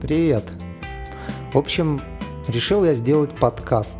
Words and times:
Привет. 0.00 0.44
В 1.54 1.58
общем, 1.58 2.02
решил 2.48 2.84
я 2.84 2.92
сделать 2.92 3.34
подкаст. 3.34 3.96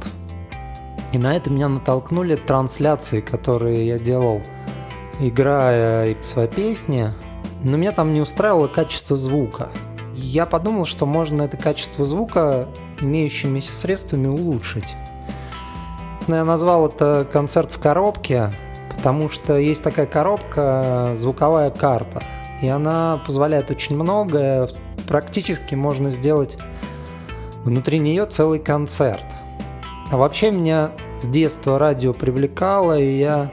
И 1.12 1.18
на 1.18 1.34
это 1.34 1.48
меня 1.48 1.70
натолкнули 1.70 2.36
трансляции, 2.36 3.22
которые 3.22 3.86
я 3.86 3.98
делал, 3.98 4.42
играя 5.20 6.14
свои 6.22 6.48
песни. 6.48 7.14
Но 7.64 7.78
меня 7.78 7.92
там 7.92 8.12
не 8.12 8.20
устраивало 8.20 8.68
качество 8.68 9.16
звука. 9.16 9.70
Я 10.14 10.44
подумал, 10.44 10.84
что 10.84 11.06
можно 11.06 11.42
это 11.42 11.56
качество 11.56 12.04
звука 12.04 12.68
имеющимися 13.00 13.72
средствами 13.72 14.26
улучшить. 14.26 14.94
Я 16.28 16.44
назвал 16.44 16.88
это 16.88 17.26
концерт 17.32 17.72
в 17.72 17.78
коробке, 17.80 18.50
потому 18.94 19.30
что 19.30 19.56
есть 19.56 19.82
такая 19.82 20.06
коробка, 20.06 21.14
звуковая 21.16 21.70
карта. 21.70 22.22
И 22.60 22.68
она 22.68 23.22
позволяет 23.24 23.70
очень 23.70 23.96
многое, 23.96 24.68
практически 25.06 25.74
можно 25.74 26.10
сделать 26.10 26.58
внутри 27.64 27.98
нее 27.98 28.26
целый 28.26 28.58
концерт. 28.58 29.26
А 30.10 30.16
вообще 30.16 30.50
меня 30.50 30.92
с 31.22 31.28
детства 31.28 31.78
радио 31.78 32.12
привлекало, 32.12 32.98
и 32.98 33.18
я 33.18 33.50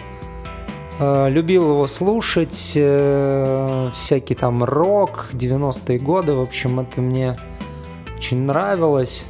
э, 0.99 1.29
любил 1.29 1.71
его 1.71 1.87
слушать, 1.87 2.73
э, 2.75 3.89
всякий 3.97 4.35
там 4.35 4.63
рок, 4.63 5.29
90-е 5.33 5.97
годы, 5.97 6.33
в 6.33 6.41
общем, 6.41 6.79
это 6.79 7.01
мне 7.01 7.35
очень 8.15 8.41
нравилось. 8.41 9.25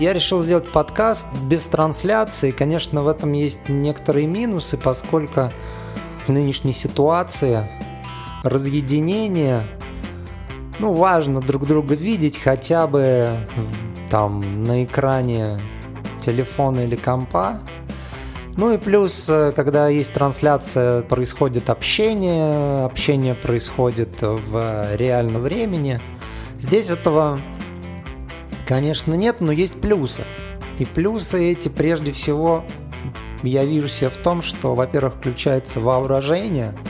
Я 0.00 0.12
решил 0.12 0.42
сделать 0.42 0.70
подкаст 0.70 1.26
без 1.44 1.66
трансляции. 1.66 2.50
Конечно, 2.50 3.02
в 3.02 3.08
этом 3.08 3.32
есть 3.32 3.68
некоторые 3.68 4.26
минусы, 4.26 4.76
поскольку 4.76 5.50
в 6.26 6.28
нынешней 6.30 6.72
ситуации 6.72 7.68
разъединение– 8.42 9.66
ну, 10.78 10.94
важно 10.94 11.40
друг 11.40 11.66
друга 11.66 11.94
видеть 11.94 12.38
хотя 12.38 12.86
бы 12.86 13.36
там 14.08 14.64
на 14.64 14.84
экране 14.84 15.60
телефона 16.20 16.80
или 16.80 16.96
компа. 16.96 17.60
Ну 18.56 18.72
и 18.72 18.78
плюс, 18.78 19.28
э, 19.28 19.52
когда 19.54 19.88
есть 19.88 20.12
трансляция, 20.12 21.02
происходит 21.02 21.70
общение, 21.70 22.84
общение 22.84 23.34
происходит 23.34 24.20
в 24.20 24.96
реальном 24.96 25.42
времени. 25.42 26.00
Здесь 26.58 26.90
этого, 26.90 27.40
конечно, 28.66 29.14
нет, 29.14 29.36
но 29.40 29.52
есть 29.52 29.80
плюсы. 29.80 30.24
И 30.78 30.84
плюсы 30.84 31.52
эти 31.52 31.68
прежде 31.68 32.10
всего 32.10 32.64
я 33.42 33.64
вижу 33.64 33.88
себе 33.88 34.10
в 34.10 34.16
том, 34.16 34.42
что, 34.42 34.74
во-первых, 34.74 35.14
включается 35.14 35.80
воображение– 35.80 36.74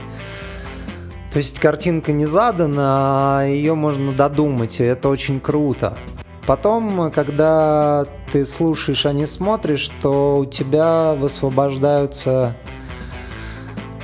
то 1.32 1.38
есть 1.38 1.58
картинка 1.58 2.12
не 2.12 2.26
задана, 2.26 3.40
а 3.40 3.44
ее 3.44 3.74
можно 3.74 4.12
додумать, 4.12 4.80
и 4.80 4.84
это 4.84 5.08
очень 5.08 5.40
круто. 5.40 5.96
Потом, 6.46 7.10
когда 7.10 8.06
ты 8.32 8.46
слушаешь, 8.46 9.04
а 9.04 9.12
не 9.12 9.26
смотришь, 9.26 9.90
то 10.00 10.38
у 10.38 10.46
тебя 10.46 11.14
высвобождаются 11.14 12.56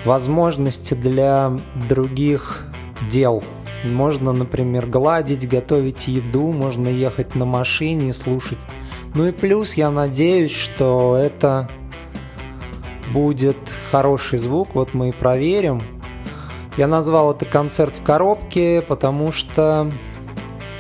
возможности 0.04 0.92
для 0.92 1.58
других 1.88 2.66
дел. 3.10 3.42
Можно, 3.84 4.32
например, 4.32 4.86
гладить, 4.86 5.48
готовить 5.48 6.06
еду, 6.06 6.52
можно 6.52 6.88
ехать 6.88 7.34
на 7.34 7.46
машине 7.46 8.10
и 8.10 8.12
слушать. 8.12 8.60
Ну 9.14 9.26
и 9.26 9.32
плюс 9.32 9.74
я 9.74 9.90
надеюсь, 9.90 10.52
что 10.52 11.16
это 11.16 11.70
будет 13.12 13.56
хороший 13.90 14.38
звук. 14.38 14.74
Вот 14.74 14.92
мы 14.92 15.10
и 15.10 15.12
проверим. 15.12 15.93
Я 16.76 16.88
назвал 16.88 17.32
это 17.32 17.44
концерт 17.44 17.96
в 17.96 18.02
коробке, 18.02 18.82
потому 18.82 19.30
что 19.30 19.92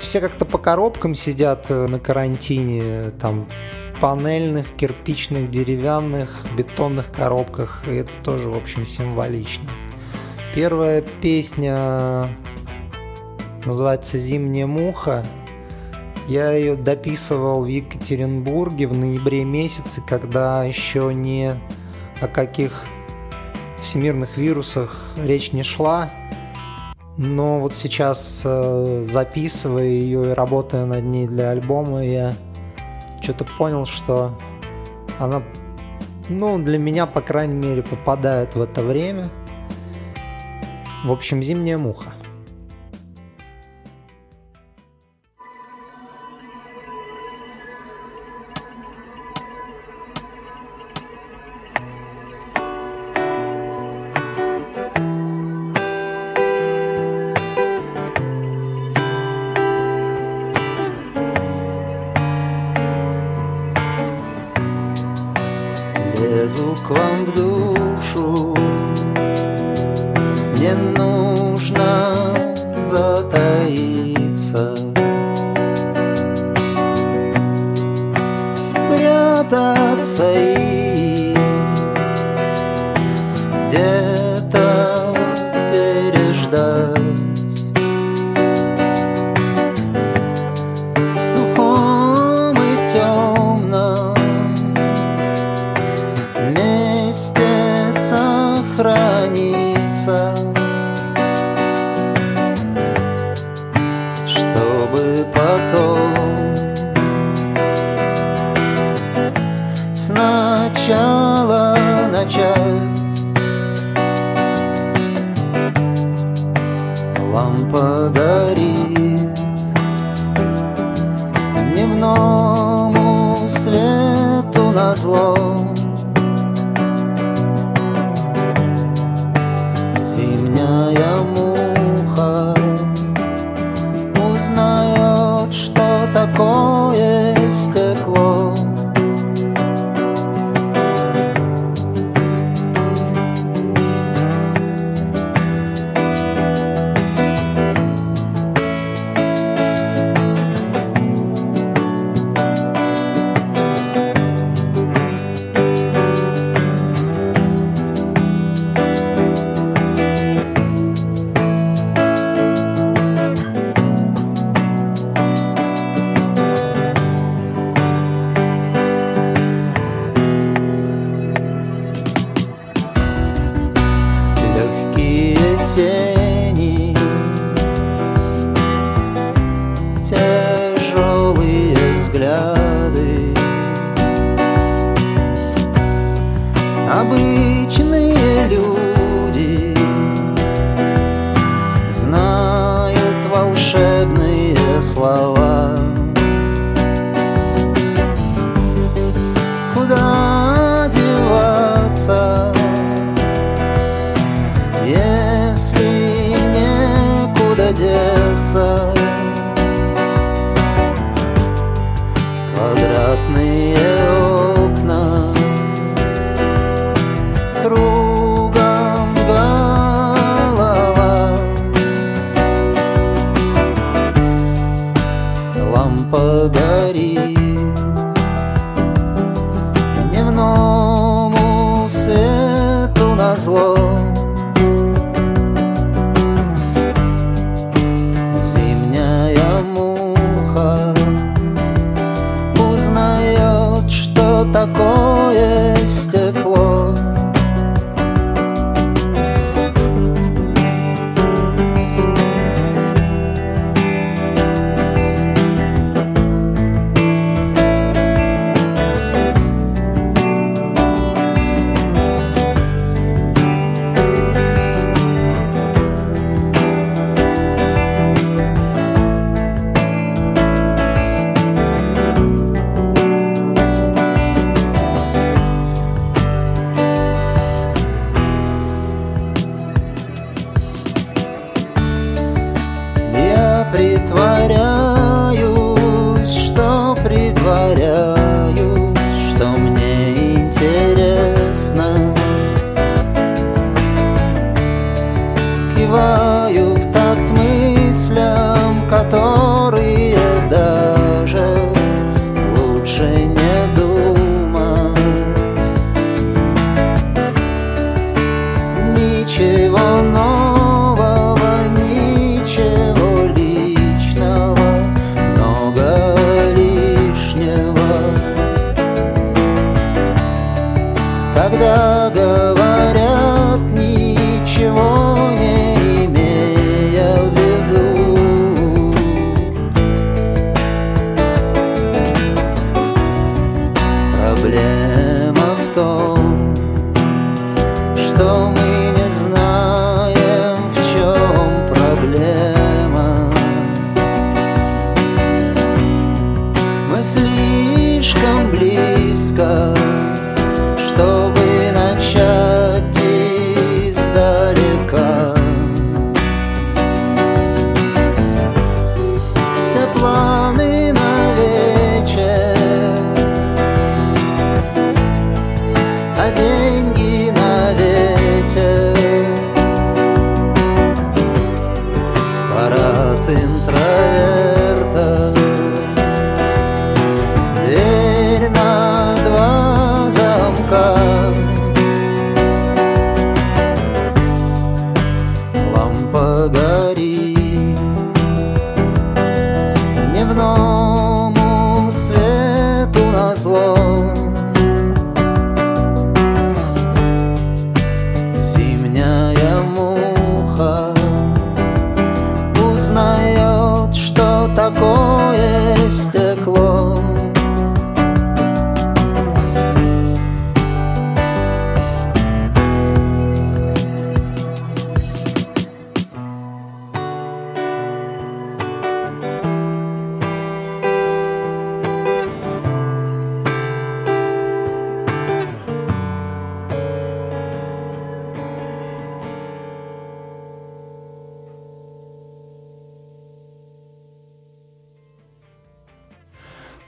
все 0.00 0.20
как-то 0.20 0.44
по 0.44 0.58
коробкам 0.58 1.14
сидят 1.14 1.70
на 1.70 2.00
карантине, 2.00 3.10
там 3.20 3.46
панельных, 4.00 4.72
кирпичных, 4.74 5.50
деревянных, 5.50 6.44
бетонных 6.56 7.12
коробках, 7.12 7.84
и 7.86 7.94
это 7.94 8.10
тоже, 8.24 8.50
в 8.50 8.56
общем, 8.56 8.84
символично. 8.84 9.70
Первая 10.52 11.00
песня 11.22 12.28
называется 13.64 14.18
«Зимняя 14.18 14.66
муха». 14.66 15.24
Я 16.26 16.52
ее 16.52 16.74
дописывал 16.74 17.64
в 17.64 17.68
Екатеринбурге 17.68 18.88
в 18.88 18.94
ноябре 18.94 19.44
месяце, 19.44 20.02
когда 20.06 20.64
еще 20.64 21.14
не 21.14 21.54
о 22.20 22.28
каких 22.28 22.84
всемирных 23.84 24.36
вирусах 24.38 24.98
речь 25.16 25.52
не 25.52 25.62
шла, 25.62 26.10
но 27.16 27.60
вот 27.60 27.74
сейчас, 27.74 28.42
э, 28.44 29.02
записывая 29.02 29.84
ее 29.84 30.30
и 30.30 30.34
работая 30.34 30.84
над 30.86 31.04
ней 31.04 31.28
для 31.28 31.50
альбома, 31.50 32.02
я 32.02 32.34
что-то 33.20 33.44
понял, 33.44 33.86
что 33.86 34.36
она, 35.18 35.42
ну, 36.28 36.58
для 36.58 36.78
меня, 36.78 37.06
по 37.06 37.20
крайней 37.20 37.54
мере, 37.54 37.82
попадает 37.82 38.56
в 38.56 38.62
это 38.62 38.82
время. 38.82 39.28
В 41.04 41.12
общем, 41.12 41.42
«Зимняя 41.42 41.78
муха». 41.78 42.10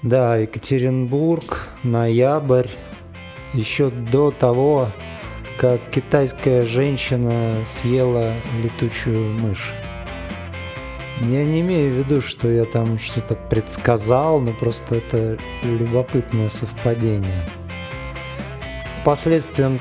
Да, 0.06 0.36
Екатеринбург, 0.36 1.68
ноябрь, 1.82 2.68
еще 3.52 3.90
до 3.90 4.30
того, 4.30 4.92
как 5.58 5.80
китайская 5.90 6.62
женщина 6.62 7.56
съела 7.64 8.34
летучую 8.62 9.32
мышь. 9.32 9.74
Я 11.22 11.42
не 11.42 11.60
имею 11.60 11.92
в 11.92 11.98
виду, 11.98 12.20
что 12.20 12.48
я 12.48 12.66
там 12.66 13.00
что-то 13.00 13.34
предсказал, 13.34 14.40
но 14.40 14.52
просто 14.52 14.94
это 14.94 15.38
любопытное 15.64 16.50
совпадение. 16.50 17.44
Последствием 19.04 19.80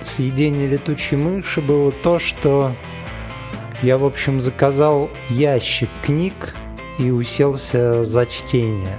съедения 0.00 0.68
летучей 0.68 1.16
мыши 1.16 1.60
было 1.60 1.90
то, 1.90 2.20
что 2.20 2.70
я, 3.82 3.98
в 3.98 4.04
общем, 4.04 4.40
заказал 4.40 5.10
ящик 5.28 5.90
книг 6.04 6.54
и 7.00 7.10
уселся 7.10 8.04
за 8.04 8.26
чтение. 8.26 8.96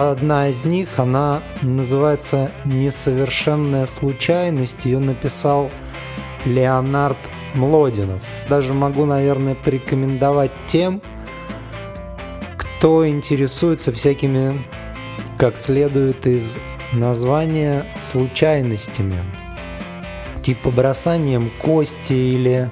Одна 0.00 0.48
из 0.48 0.64
них, 0.64 0.98
она 0.98 1.42
называется 1.60 2.50
«Несовершенная 2.64 3.84
случайность». 3.84 4.86
Ее 4.86 4.98
написал 4.98 5.70
Леонард 6.46 7.18
Млодинов. 7.54 8.22
Даже 8.48 8.72
могу, 8.72 9.04
наверное, 9.04 9.54
порекомендовать 9.54 10.52
тем, 10.66 11.02
кто 12.56 13.06
интересуется 13.06 13.92
всякими, 13.92 14.64
как 15.36 15.58
следует 15.58 16.26
из 16.26 16.56
названия, 16.94 17.84
случайностями. 18.10 19.22
Типа 20.42 20.70
бросанием 20.70 21.52
кости 21.60 22.14
или 22.14 22.70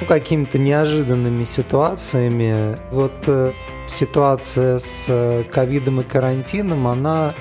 ну, 0.00 0.08
какими-то 0.08 0.58
неожиданными 0.58 1.44
ситуациями. 1.44 2.76
Вот 2.90 3.14
э, 3.28 3.52
ситуация 3.86 4.78
с 4.78 5.06
э, 5.08 5.44
ковидом 5.50 6.00
и 6.00 6.04
карантином, 6.04 6.86
она, 6.86 7.34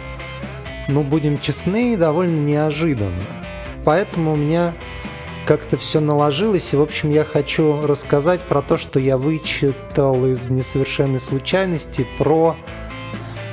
ну, 0.87 1.03
будем 1.03 1.39
честны, 1.39 1.97
довольно 1.97 2.39
неожиданна. 2.39 3.23
Поэтому 3.83 4.33
у 4.33 4.35
меня 4.35 4.73
как-то 5.45 5.77
все 5.77 5.99
наложилось, 5.99 6.73
и, 6.73 6.75
в 6.75 6.81
общем, 6.81 7.11
я 7.11 7.23
хочу 7.23 7.85
рассказать 7.85 8.41
про 8.41 8.61
то, 8.61 8.77
что 8.77 8.99
я 8.99 9.17
вычитал 9.17 10.25
из 10.25 10.49
несовершенной 10.49 11.19
случайности 11.19 12.07
про 12.17 12.55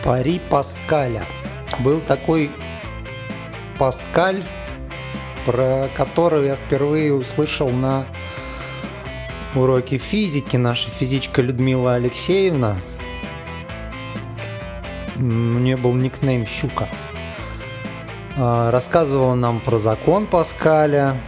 пари 0.02 0.40
Паскаля. 0.50 1.24
Был 1.80 2.00
такой 2.00 2.50
Паскаль, 3.78 4.42
про 5.44 5.88
которого 5.96 6.44
я 6.44 6.56
впервые 6.56 7.12
услышал 7.12 7.70
на 7.70 8.06
уроке 9.54 9.98
физики. 9.98 10.56
Наша 10.56 10.90
физичка 10.90 11.42
Людмила 11.42 11.94
Алексеевна. 11.94 12.76
У 15.16 15.20
нее 15.20 15.76
был 15.76 15.92
никнейм 15.94 16.46
Щука. 16.46 16.88
А, 18.36 18.70
рассказывала 18.70 19.34
нам 19.34 19.60
про 19.60 19.78
закон 19.78 20.26
Паскаля. 20.26 21.20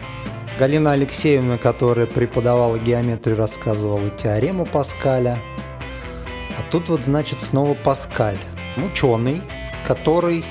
Галина 0.59 0.93
Алексеевна, 0.93 1.59
которая 1.59 2.07
преподавала 2.07 2.79
геометрию, 2.79 3.37
рассказывала 3.37 4.09
теорему 4.11 4.65
Паскаля. 4.65 5.39
А 6.59 6.63
тут 6.71 6.89
вот, 6.89 7.05
значит, 7.05 7.43
снова 7.43 7.75
Паскаль. 7.75 8.39
Ученый, 8.77 9.43
который 9.87 10.45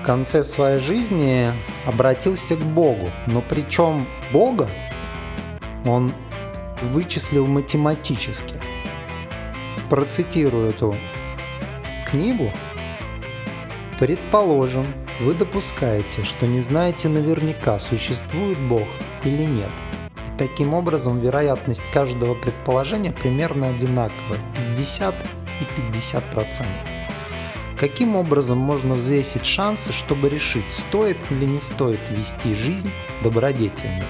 в 0.00 0.04
конце 0.04 0.42
своей 0.42 0.80
жизни 0.80 1.46
обратился 1.86 2.56
к 2.56 2.62
Богу. 2.62 3.10
Но 3.26 3.40
причем 3.40 4.06
Бога 4.32 4.68
он 5.84 6.12
вычислил 6.82 7.46
математически. 7.46 8.54
Процитирую 9.90 10.70
эту 10.70 10.96
книгу. 12.10 12.50
Предположим, 13.98 14.86
вы 15.20 15.34
допускаете, 15.34 16.24
что 16.24 16.46
не 16.46 16.60
знаете 16.60 17.08
наверняка, 17.08 17.78
существует 17.78 18.58
Бог 18.68 18.88
или 19.24 19.44
нет. 19.44 19.70
И 20.16 20.38
таким 20.38 20.74
образом 20.74 21.20
вероятность 21.20 21.82
каждого 21.92 22.34
предположения 22.34 23.12
примерно 23.12 23.68
одинаковая– 23.68 24.38
50 24.56 25.14
и 25.60 25.92
50 25.92 26.30
процентов. 26.30 26.88
Каким 27.78 28.16
образом 28.16 28.58
можно 28.58 28.94
взвесить 28.94 29.46
шансы, 29.46 29.92
чтобы 29.92 30.28
решить, 30.28 30.70
стоит 30.70 31.18
или 31.30 31.44
не 31.44 31.60
стоит 31.60 32.08
вести 32.08 32.54
жизнь 32.54 32.90
добродетельно? 33.22 34.04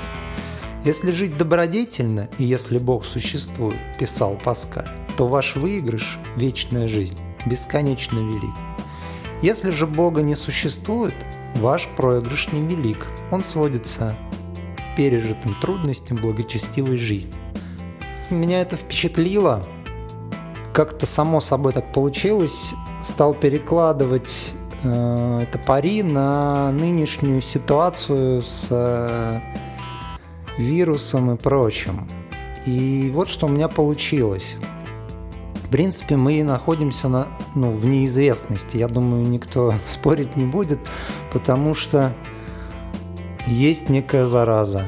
Если 0.85 1.13
жить 1.13 1.39
добродетельно, 1.39 2.29
и 2.37 2.45
если 2.45 2.77
Бог 2.77 3.07
существует, 3.07 3.79
писал 3.99 4.37
Паскаль, 4.37 4.87
то 5.17 5.27
ваш 5.27 5.57
выигрыш– 5.57 6.19
вечная 6.37 6.89
жизнь, 6.89 7.17
бесконечно 7.47 8.19
велик. 8.19 8.55
Если 9.41 9.71
же 9.71 9.87
Бога 9.87 10.21
не 10.21 10.35
существует, 10.35 11.15
ваш 11.55 11.89
проигрыш 11.97 12.53
невелик, 12.53 13.07
он 13.31 13.43
сводится 13.43 14.15
к 14.77 14.97
пережитым 14.97 15.55
трудностям 15.59 16.19
благочестивой 16.19 16.99
жизни. 16.99 17.33
Меня 18.29 18.61
это 18.61 18.77
впечатлило, 18.77 19.67
как-то 20.75 21.07
само 21.07 21.41
собой 21.41 21.73
так 21.73 21.95
получилось, 21.95 22.75
стал 23.03 23.33
перекладывать 23.33 24.53
э, 24.83 25.47
это 25.49 25.59
пари 25.59 26.03
на 26.03 26.73
нынешнюю 26.73 27.41
ситуацию 27.41 28.43
с 28.43 28.67
э, 28.71 29.41
вирусом 30.59 31.33
и 31.33 31.37
прочим. 31.37 32.09
И 32.67 33.11
вот 33.13 33.29
что 33.29 33.47
у 33.47 33.49
меня 33.49 33.69
получилось. 33.69 34.57
В 35.65 35.69
принципе, 35.71 36.17
мы 36.17 36.43
находимся 36.43 37.09
на, 37.09 37.27
ну, 37.55 37.71
в 37.71 37.85
неизвестности. 37.85 38.77
Я 38.77 38.89
думаю, 38.89 39.25
никто 39.25 39.75
спорить 39.87 40.37
не 40.37 40.45
будет, 40.45 40.79
потому 41.33 41.75
что 41.75 42.15
есть 43.47 43.89
некая 43.89 44.25
зараза. 44.25 44.85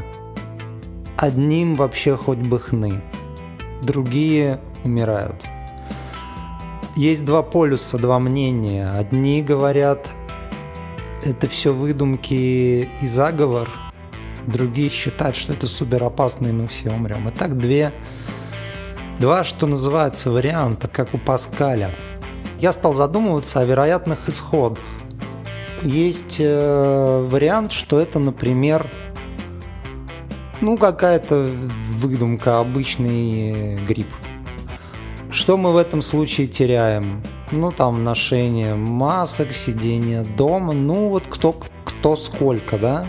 Одним 1.16 1.76
вообще 1.76 2.16
хоть 2.16 2.38
бы 2.38 2.58
хны, 2.58 3.00
другие 3.82 4.60
умирают. 4.84 5.42
Есть 6.94 7.24
два 7.24 7.42
полюса, 7.42 7.98
два 7.98 8.18
мнения. 8.18 8.90
Одни 8.90 9.42
говорят, 9.42 10.08
это 11.22 11.48
все 11.48 11.74
выдумки 11.74 12.88
и 13.00 13.06
заговор– 13.06 13.68
другие 14.46 14.90
считают, 14.90 15.36
что 15.36 15.52
это 15.52 15.66
супер 15.66 16.02
опасно, 16.04 16.46
и 16.46 16.52
мы 16.52 16.66
все 16.66 16.90
умрем. 16.90 17.28
Итак, 17.28 17.56
две, 17.56 17.92
два, 19.18 19.44
что 19.44 19.66
называется, 19.66 20.30
варианта, 20.30 20.88
как 20.88 21.14
у 21.14 21.18
Паскаля. 21.18 21.94
Я 22.60 22.72
стал 22.72 22.94
задумываться 22.94 23.60
о 23.60 23.64
вероятных 23.64 24.28
исходах. 24.28 24.82
Есть 25.82 26.36
э, 26.38 27.26
вариант, 27.30 27.72
что 27.72 28.00
это, 28.00 28.18
например, 28.18 28.90
ну, 30.62 30.78
какая-то 30.78 31.50
выдумка, 31.92 32.60
обычный 32.60 33.76
грипп. 33.84 34.08
Что 35.30 35.58
мы 35.58 35.72
в 35.72 35.76
этом 35.76 36.00
случае 36.00 36.46
теряем? 36.46 37.22
Ну, 37.52 37.70
там, 37.72 38.04
ношение 38.04 38.74
масок, 38.74 39.52
сидение 39.52 40.22
дома, 40.22 40.72
ну, 40.72 41.08
вот 41.08 41.26
кто, 41.28 41.60
кто 41.84 42.16
сколько, 42.16 42.78
да? 42.78 43.06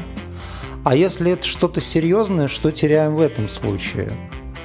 А 0.87 0.95
если 0.95 1.33
это 1.33 1.45
что-то 1.45 1.81
серьезное, 1.81 2.47
что 2.47 2.71
теряем 2.71 3.17
в 3.17 3.19
этом 3.19 3.49
случае? 3.49 4.09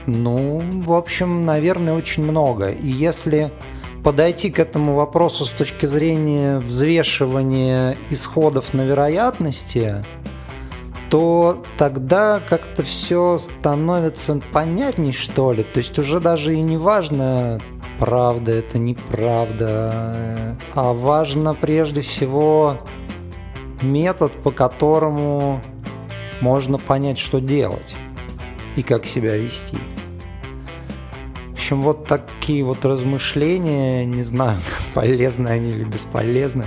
Ну, 0.06 0.62
в 0.84 0.92
общем, 0.92 1.44
наверное, 1.44 1.94
очень 1.94 2.22
много. 2.22 2.68
И 2.68 2.86
если 2.86 3.50
подойти 4.04 4.48
к 4.52 4.60
этому 4.60 4.94
вопросу 4.94 5.44
с 5.44 5.50
точки 5.50 5.84
зрения 5.86 6.60
взвешивания 6.60 7.96
исходов 8.08 8.72
на 8.72 8.82
вероятности, 8.82 10.04
то 11.10 11.64
тогда 11.76 12.38
как-то 12.38 12.84
все 12.84 13.38
становится 13.38 14.40
понятней, 14.52 15.10
что 15.10 15.50
ли. 15.50 15.64
То 15.64 15.78
есть 15.78 15.98
уже 15.98 16.20
даже 16.20 16.54
и 16.54 16.60
не 16.60 16.76
важно, 16.76 17.60
правда 17.98 18.52
это 18.52 18.78
неправда, 18.78 20.56
а 20.76 20.92
важно 20.92 21.56
прежде 21.56 22.00
всего 22.00 22.78
метод, 23.82 24.32
по 24.44 24.52
которому 24.52 25.60
можно 26.42 26.76
понять, 26.76 27.18
что 27.18 27.40
делать 27.40 27.94
и 28.76 28.82
как 28.82 29.06
себя 29.06 29.36
вести. 29.36 29.78
В 31.50 31.52
общем, 31.52 31.82
вот 31.82 32.08
такие 32.08 32.64
вот 32.64 32.84
размышления, 32.84 34.04
не 34.04 34.22
знаю, 34.22 34.58
полезны 34.94 35.48
они 35.48 35.70
или 35.70 35.84
бесполезны. 35.84 36.66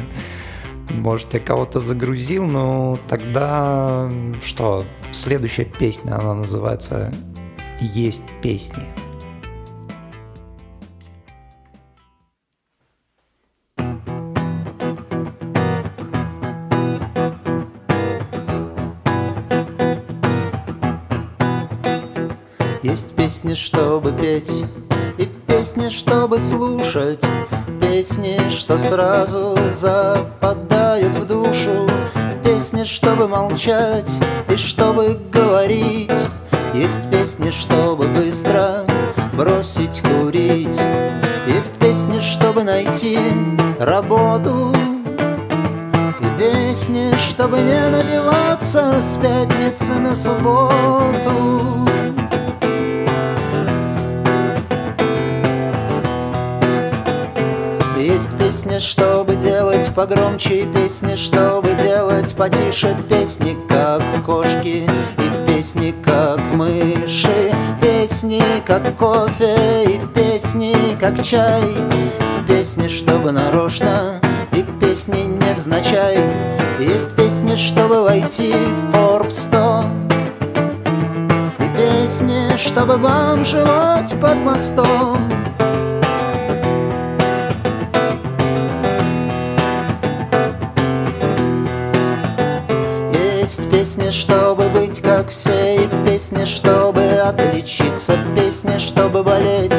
Может, 0.89 1.34
я 1.34 1.39
кого-то 1.41 1.82
загрузил, 1.82 2.46
но 2.46 2.98
тогда 3.10 4.10
что? 4.44 4.86
Следующая 5.12 5.65
песня, 5.65 6.15
она 6.15 6.36
называется 6.36 7.13
«Есть 7.82 8.24
песни». 8.41 8.86
Чтобы 23.56 24.12
петь, 24.12 24.66
и 25.18 25.26
песни, 25.48 25.90
чтобы 25.90 26.38
слушать, 26.40 27.24
Песни, 27.80 28.38
что 28.50 28.78
сразу 28.78 29.58
западают 29.74 31.14
в 31.18 31.26
душу, 31.26 31.88
Песни, 32.44 32.84
чтобы 32.84 33.28
молчать 33.28 34.12
и 34.50 34.58
чтобы 34.58 35.18
говорить, 35.32 36.12
Есть 36.74 37.00
песни, 37.10 37.52
чтобы 37.52 38.08
быстро 38.08 38.84
бросить 39.34 40.02
курить, 40.02 40.80
Есть 41.48 41.74
песни, 41.80 42.20
чтобы 42.20 42.64
найти 42.64 43.18
работу, 43.80 44.74
и 46.20 46.40
песни, 46.40 47.14
чтобы 47.30 47.58
не 47.58 47.90
набиваться 47.90 49.02
с 49.02 49.18
пятницы 49.18 49.94
на 49.94 50.14
субботу. 50.14 51.85
Песни, 58.65 58.79
чтобы 58.79 59.36
делать 59.36 59.93
погромче 59.93 60.62
И 60.62 60.65
песни, 60.65 61.15
чтобы 61.15 61.74
делать 61.75 62.34
потише. 62.36 62.95
Песни, 63.07 63.55
как 63.69 64.01
кошки 64.25 64.88
И 64.88 65.48
песни, 65.48 65.93
как 66.03 66.39
мыши. 66.53 67.53
Песни, 67.81 68.41
как 68.65 68.98
кофе 68.98 69.86
И 69.86 70.00
песни, 70.13 70.75
как 71.00 71.22
чай. 71.24 71.62
Песни, 72.48 72.88
чтобы 72.88 73.31
нарочно 73.31 74.19
И 74.51 74.63
песни 74.79 75.22
невзначай. 75.22 76.17
Есть 76.79 77.15
песни, 77.15 77.55
чтобы 77.55 78.01
войти 78.01 78.51
в 78.53 78.95
Forbes 78.95 79.31
100 79.31 79.86
чтобы 82.57 82.98
бомжевать 82.98 84.19
под 84.19 84.38
мостом 84.38 85.17
песни, 94.06 94.12
чтобы 94.12 94.70
быть 94.70 95.02
как 95.02 95.30
все 95.30 95.84
И 95.84 95.90
песни, 96.06 96.46
чтобы 96.46 97.02
отличиться 97.02 98.18
Песни, 98.36 98.78
чтобы 98.78 99.24
болеть 99.24 99.74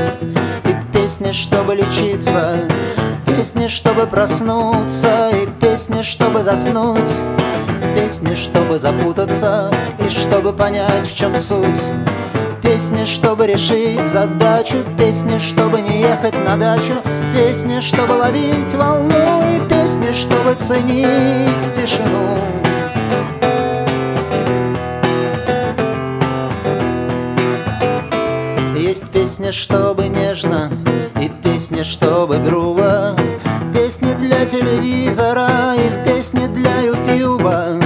И 0.65 0.75
песни, 0.93 1.33
чтобы 1.33 1.77
лечиться 1.77 2.59
Песни, 3.27 3.69
чтобы 3.69 4.07
проснуться 4.07 5.31
И 5.31 5.47
песни, 5.61 6.03
чтобы 6.03 6.43
заснуть 6.43 7.11
Песни, 7.95 8.35
чтобы 8.35 8.79
запутаться 8.79 9.71
И 10.05 10.09
чтобы 10.09 10.53
понять, 10.53 11.07
в 11.07 11.15
чем 11.15 11.35
суть 11.37 11.83
Песни, 12.63 13.05
чтобы 13.05 13.47
решить 13.47 14.07
задачу 14.07 14.85
Песни, 14.99 15.39
чтобы 15.39 15.81
не 15.81 16.01
ехать 16.01 16.35
на 16.45 16.57
дачу 16.57 16.95
Песни, 17.33 17.81
чтобы 17.81 18.13
ловить 18.13 18.75
волну 18.75 19.43
И 19.55 19.69
песни, 19.69 20.13
чтобы 20.13 20.55
ценить 20.55 21.75
тишину 21.77 22.56
Песни, 29.47 29.63
чтобы 29.63 30.09
нежно 30.09 30.69
И 31.23 31.29
песни, 31.29 31.85
чтобы 31.85 32.39
грубо. 32.39 33.15
Песни 33.73 34.13
для 34.15 34.45
телевизора 34.45 35.49
И 35.77 36.05
песни 36.05 36.47
для 36.49 36.81
ютуба 36.81 37.81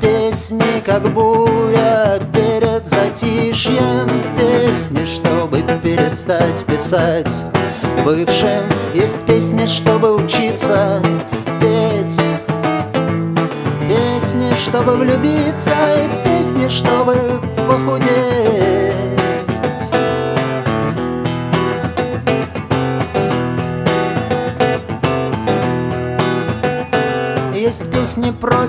Песни, 0.00 0.80
как 0.86 1.02
буря 1.12 2.20
перед 2.32 2.86
затишьем. 2.86 4.08
Песни, 4.38 5.04
чтобы 5.04 5.62
перестать 5.82 6.64
писать. 6.66 7.44
Бывшим 8.04 8.62
Есть 8.94 9.18
песни, 9.26 9.66
чтобы 9.66 10.14
учиться 10.14 11.02
петь. 11.60 12.20
Песни, 13.88 14.52
чтобы 14.64 14.92
влюбиться 14.94 15.72
И 15.96 16.24
песни, 16.24 16.68
чтобы 16.68 17.16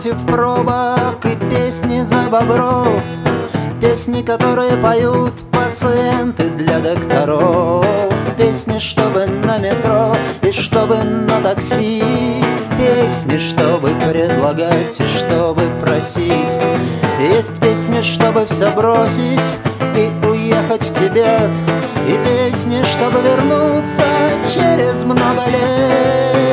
против 0.01 0.25
пробок 0.25 1.25
и 1.25 1.35
песни 1.53 2.01
за 2.01 2.23
бобров. 2.31 3.03
Песни, 3.79 4.23
которые 4.23 4.75
поют 4.77 5.33
пациенты 5.51 6.49
для 6.49 6.79
докторов. 6.79 7.85
Песни, 8.35 8.79
чтобы 8.79 9.27
на 9.27 9.59
метро 9.59 10.15
и 10.41 10.51
чтобы 10.51 10.95
на 11.03 11.39
такси. 11.41 12.03
Песни, 12.79 13.37
чтобы 13.37 13.89
предлагать 14.09 14.99
и 14.99 15.03
чтобы 15.03 15.61
просить. 15.79 16.57
Есть 17.19 17.53
песни, 17.59 18.01
чтобы 18.01 18.47
все 18.47 18.71
бросить 18.71 19.55
и 19.95 20.25
уехать 20.25 20.83
в 20.83 20.99
Тибет. 20.99 21.51
И 22.07 22.17
песни, 22.25 22.81
чтобы 22.91 23.19
вернуться 23.21 24.01
через 24.51 25.03
много 25.03 25.45
лет 25.51 26.50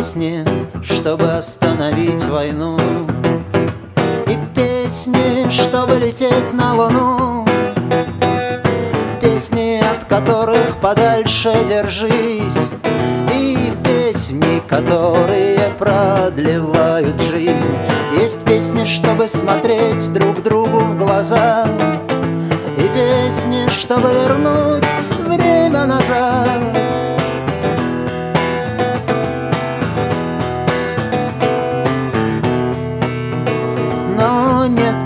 песни, 0.00 0.42
чтобы 0.82 1.30
остановить 1.30 2.24
войну. 2.24 2.78
И 4.26 4.38
песни, 4.54 5.50
чтобы 5.50 5.96
лететь 5.96 6.54
на 6.54 6.74
луну. 6.74 7.46
Песни, 9.20 9.78
от 9.78 10.06
которых 10.06 10.78
подальше 10.80 11.52
держись. 11.68 12.70
И 13.34 13.74
песни, 13.84 14.62
которые 14.70 15.68
продлевают 15.78 17.20
жизнь. 17.20 17.76
Есть 18.18 18.40
песни, 18.46 18.86
чтобы 18.86 19.28
смотреть 19.28 20.10
друг 20.14 20.42
другу 20.42 20.78
в 20.78 20.96
глаза. 20.96 21.66
И 22.78 22.88
песни, 22.94 23.68
чтобы 23.68 24.08
вернуть 24.08 24.88
время 25.26 25.84
назад 25.84 26.29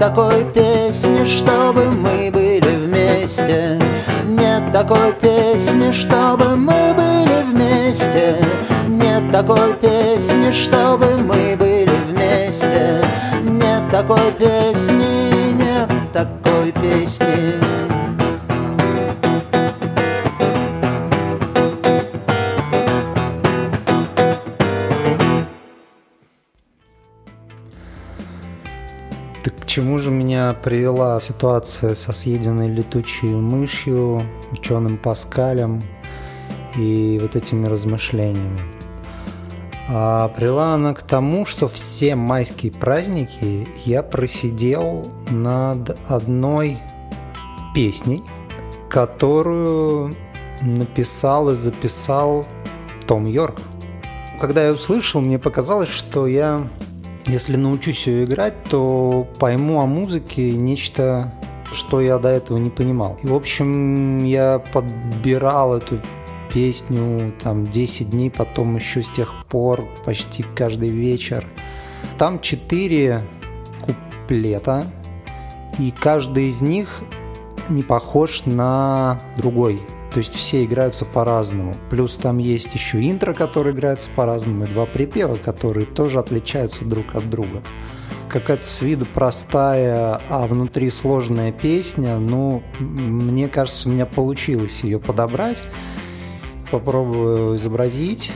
такой 0.08 0.44
песни, 0.52 1.24
чтобы 1.24 1.86
мы 1.86 2.30
были 2.30 2.76
вместе. 2.84 3.80
Нет 4.26 4.70
такой 4.70 5.14
песни, 5.14 5.92
чтобы 5.92 6.56
мы 6.56 6.92
были 6.94 7.42
вместе. 7.50 8.36
Нет 8.86 9.32
такой 9.32 9.72
песни, 9.80 10.52
чтобы 10.52 11.06
мы 11.16 11.56
были 11.56 11.96
вместе. 12.10 13.00
Нет 13.44 13.82
такой 13.90 14.30
песни, 14.38 14.93
привела 30.64 31.20
ситуация 31.20 31.92
со 31.92 32.10
съеденной 32.10 32.68
летучей 32.68 33.28
мышью, 33.28 34.22
ученым 34.50 34.96
Паскалем 34.96 35.82
и 36.74 37.18
вот 37.20 37.36
этими 37.36 37.66
размышлениями? 37.66 38.60
А 39.90 40.28
привела 40.28 40.72
она 40.72 40.94
к 40.94 41.02
тому, 41.02 41.44
что 41.44 41.68
все 41.68 42.16
майские 42.16 42.72
праздники 42.72 43.68
я 43.84 44.02
просидел 44.02 45.12
над 45.28 45.98
одной 46.08 46.78
песней, 47.74 48.22
которую 48.88 50.16
написал 50.62 51.50
и 51.50 51.54
записал 51.54 52.46
Том 53.06 53.26
Йорк. 53.26 53.60
Когда 54.40 54.64
я 54.64 54.72
услышал, 54.72 55.20
мне 55.20 55.38
показалось, 55.38 55.90
что 55.90 56.26
я 56.26 56.66
если 57.26 57.56
научусь 57.56 58.06
ее 58.06 58.24
играть, 58.24 58.64
то 58.64 59.26
пойму 59.38 59.80
о 59.80 59.86
музыке 59.86 60.52
нечто, 60.52 61.32
что 61.72 62.00
я 62.00 62.18
до 62.18 62.28
этого 62.28 62.58
не 62.58 62.70
понимал. 62.70 63.18
И, 63.22 63.26
в 63.26 63.34
общем, 63.34 64.24
я 64.24 64.58
подбирал 64.58 65.76
эту 65.76 66.00
песню 66.52 67.32
там 67.42 67.66
10 67.66 68.10
дней, 68.10 68.30
потом 68.30 68.76
еще 68.76 69.02
с 69.02 69.08
тех 69.08 69.46
пор 69.48 69.86
почти 70.04 70.44
каждый 70.54 70.90
вечер. 70.90 71.46
Там 72.18 72.40
4 72.40 73.22
куплета, 73.80 74.86
и 75.78 75.90
каждый 75.90 76.48
из 76.48 76.60
них 76.60 77.02
не 77.68 77.82
похож 77.82 78.44
на 78.44 79.20
другой. 79.36 79.80
То 80.14 80.18
есть 80.18 80.32
все 80.32 80.64
играются 80.64 81.04
по-разному. 81.04 81.74
Плюс 81.90 82.14
там 82.14 82.38
есть 82.38 82.72
еще 82.72 83.02
интро, 83.10 83.34
которые 83.34 83.74
играются 83.74 84.08
по-разному, 84.14 84.64
и 84.64 84.68
два 84.68 84.86
припева, 84.86 85.34
которые 85.34 85.86
тоже 85.86 86.20
отличаются 86.20 86.84
друг 86.84 87.16
от 87.16 87.28
друга. 87.28 87.64
Какая-то 88.28 88.64
с 88.64 88.80
виду 88.80 89.06
простая, 89.06 90.20
а 90.28 90.46
внутри 90.46 90.88
сложная 90.90 91.50
песня, 91.50 92.18
но 92.18 92.62
мне 92.78 93.48
кажется, 93.48 93.88
у 93.88 93.92
меня 93.92 94.06
получилось 94.06 94.82
ее 94.84 95.00
подобрать. 95.00 95.64
Попробую 96.70 97.56
изобразить 97.56 98.30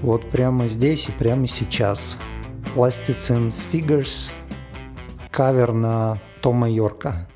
вот 0.00 0.28
прямо 0.30 0.66
здесь 0.66 1.08
и 1.08 1.12
прямо 1.12 1.46
сейчас. 1.46 2.18
Plasticine 2.74 3.54
Figures, 3.72 4.32
кавер 5.30 5.72
на 5.72 6.20
Тома 6.40 6.68
Йорка. 6.68 7.28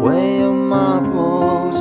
Where 0.00 0.38
your 0.38 0.54
mouth 0.54 1.08
was, 1.08 1.80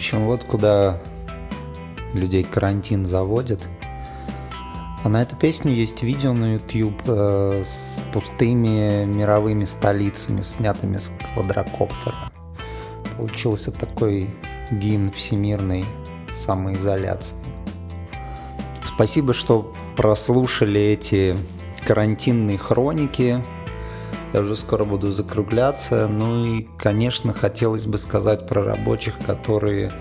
общем, 0.00 0.24
вот 0.24 0.44
куда 0.44 0.98
людей 2.14 2.42
карантин 2.42 3.04
заводит. 3.04 3.68
А 5.04 5.10
на 5.10 5.20
эту 5.20 5.36
песню 5.36 5.74
есть 5.74 6.02
видео 6.02 6.32
на 6.32 6.54
YouTube 6.54 7.02
э, 7.04 7.62
с 7.62 8.00
пустыми 8.10 9.04
мировыми 9.04 9.64
столицами, 9.66 10.40
снятыми 10.40 10.96
с 10.96 11.12
квадрокоптера. 11.34 12.32
Получился 13.18 13.72
такой 13.72 14.30
гимн 14.70 15.12
всемирной 15.12 15.84
самоизоляции. 16.46 17.36
Спасибо, 18.86 19.34
что 19.34 19.70
прослушали 19.96 20.80
эти 20.80 21.36
карантинные 21.86 22.56
хроники. 22.56 23.44
Я 24.32 24.40
уже 24.40 24.54
скоро 24.56 24.84
буду 24.84 25.10
закругляться. 25.10 26.06
Ну 26.08 26.44
и, 26.44 26.68
конечно, 26.78 27.32
хотелось 27.32 27.86
бы 27.86 27.98
сказать 27.98 28.46
про 28.46 28.62
рабочих, 28.62 29.18
которые 29.26 29.92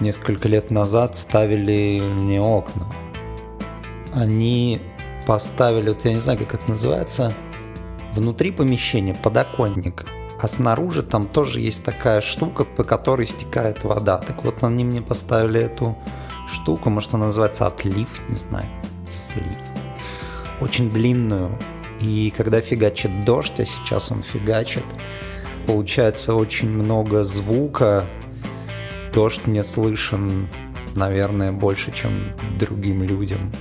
несколько 0.00 0.48
лет 0.48 0.70
назад 0.70 1.16
ставили 1.16 2.00
мне 2.00 2.40
окна. 2.40 2.86
Они 4.12 4.80
поставили, 5.26 5.88
вот 5.88 6.04
я 6.04 6.14
не 6.14 6.20
знаю, 6.20 6.38
как 6.38 6.54
это 6.54 6.68
называется, 6.68 7.34
внутри 8.12 8.50
помещения 8.50 9.14
подоконник, 9.14 10.06
а 10.40 10.48
снаружи 10.48 11.02
там 11.02 11.26
тоже 11.26 11.60
есть 11.60 11.84
такая 11.84 12.20
штука, 12.20 12.64
по 12.64 12.84
которой 12.84 13.26
стекает 13.26 13.84
вода. 13.84 14.18
Так 14.18 14.44
вот, 14.44 14.62
они 14.62 14.84
мне 14.84 15.02
поставили 15.02 15.60
эту 15.60 15.96
штуку, 16.52 16.90
может, 16.90 17.14
она 17.14 17.26
называется 17.26 17.66
отлив, 17.66 18.08
не 18.28 18.36
знаю, 18.36 18.68
слив. 19.10 19.44
Очень 20.60 20.90
длинную. 20.90 21.50
И 22.06 22.32
когда 22.36 22.60
фигачит 22.60 23.24
дождь, 23.24 23.58
а 23.58 23.64
сейчас 23.64 24.12
он 24.12 24.22
фигачит, 24.22 24.84
получается 25.66 26.36
очень 26.36 26.70
много 26.70 27.24
звука. 27.24 28.06
Дождь 29.12 29.48
не 29.48 29.64
слышен, 29.64 30.48
наверное, 30.94 31.50
больше, 31.50 31.92
чем 31.92 32.32
другим 32.60 33.02
людям. 33.02 33.52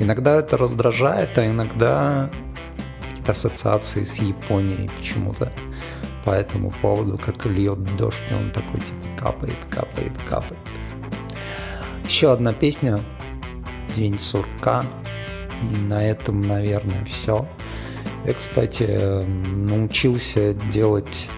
Иногда 0.00 0.40
это 0.40 0.56
раздражает, 0.56 1.38
а 1.38 1.46
иногда 1.46 2.30
какие-то 3.08 3.30
ассоциации 3.30 4.02
с 4.02 4.16
Японией 4.16 4.90
почему-то 4.96 5.48
по 6.24 6.30
этому 6.30 6.72
поводу, 6.82 7.16
как 7.16 7.46
льет 7.46 7.78
дождь, 7.96 8.24
и 8.28 8.34
он 8.34 8.50
такой 8.50 8.80
типа 8.80 9.08
капает, 9.18 9.64
капает, 9.70 10.12
капает. 10.28 10.58
Еще 12.04 12.32
одна 12.32 12.52
песня 12.52 12.98
«День 13.94 14.18
сурка». 14.18 14.84
На 15.62 16.04
этом, 16.04 16.42
наверное, 16.42 17.04
все. 17.04 17.46
Я, 18.24 18.34
кстати, 18.34 19.24
научился 19.24 20.54
делать 20.54 21.30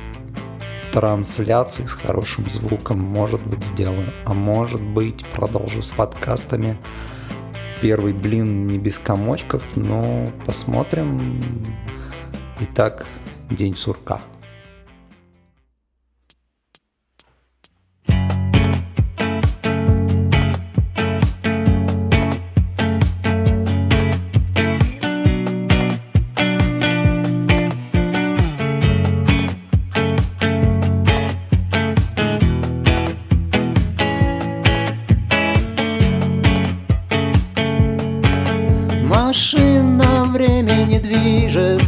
трансляции 0.92 1.84
с 1.84 1.92
хорошим 1.92 2.48
звуком. 2.48 3.00
Может 3.00 3.44
быть, 3.46 3.64
сделаю. 3.64 4.12
А 4.24 4.34
может 4.34 4.82
быть, 4.82 5.24
продолжу 5.30 5.82
с 5.82 5.88
подкастами. 5.88 6.78
Первый 7.80 8.12
блин 8.12 8.66
не 8.66 8.78
без 8.78 8.98
комочков, 8.98 9.64
но 9.76 10.30
посмотрим. 10.46 11.42
Итак, 12.60 13.06
День 13.50 13.76
сурка. 13.76 14.20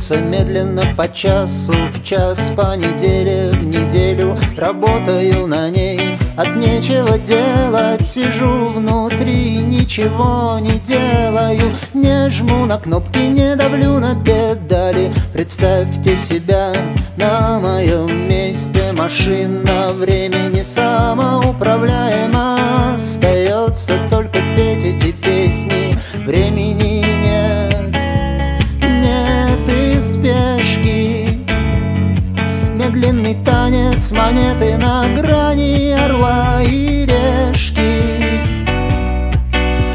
Движется 0.06 0.18
медленно 0.18 0.94
по 0.96 1.08
часу 1.08 1.72
в 1.90 2.02
час, 2.02 2.50
по 2.56 2.76
неделе 2.76 3.50
в 3.52 3.62
неделю 3.64 4.36
работаю 4.56 5.46
на 5.46 5.68
ней. 5.70 6.18
От 6.36 6.56
нечего 6.56 7.18
делать 7.18 8.04
сижу 8.04 8.68
внутри, 8.68 9.58
ничего 9.58 10.58
не 10.60 10.78
делаю, 10.80 11.74
не 11.94 12.28
жму 12.30 12.66
на 12.66 12.78
кнопки, 12.78 13.18
не 13.18 13.56
давлю 13.56 13.98
на 13.98 14.14
педали. 14.14 15.12
Представьте 15.32 16.16
себя 16.16 16.72
на 17.16 17.58
моем 17.58 18.28
месте, 18.28 18.92
машина 18.92 19.92
времени 19.92 20.62
самоуправляема, 20.62 22.94
остается 22.94 23.35
Медленный 32.96 33.36
танец 33.44 34.10
монеты 34.10 34.78
на 34.78 35.06
грани 35.14 35.92
орла 35.92 36.62
и 36.62 37.04
решки. 37.04 38.00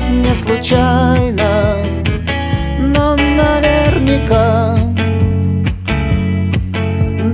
Не 0.08 0.32
случайно, 0.36 1.78
но 2.78 3.16
наверняка. 3.16 4.78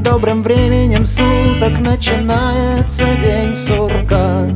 Добрым 0.02 0.42
временем 0.42 1.04
суток 1.04 1.80
начинается 1.80 3.04
день 3.22 3.54
сурка 3.54 4.48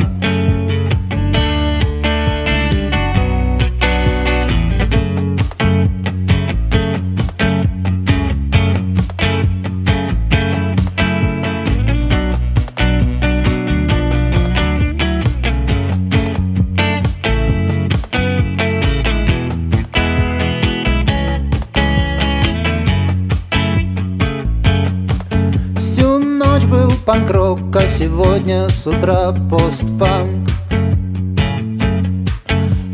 сегодня 28.01 28.67
с 28.67 28.87
утра 28.87 29.31
постпанк 29.49 30.49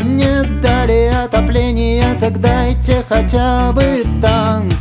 Не 0.04 0.44
дали 0.62 1.10
отопления, 1.24 2.14
так 2.20 2.42
дайте 2.42 3.06
хотя 3.08 3.72
бы 3.72 4.04
танк. 4.22 4.74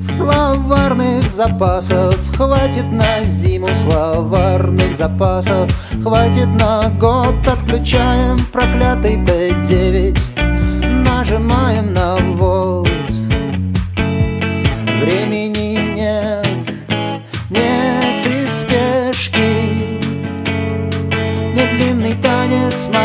Словарных 0.00 1.30
запасов 1.30 2.16
хватит 2.36 2.90
на 2.90 3.22
зиму 3.22 3.68
Словарных 3.82 4.96
запасов 4.96 5.70
хватит 6.02 6.48
на 6.48 6.88
год. 6.98 7.34
Отключаем 7.46 8.38
проклятый 8.50 9.16
Т9 9.16 10.29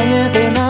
танец 0.06 0.36
монеты 0.36 0.65